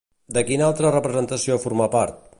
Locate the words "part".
2.01-2.23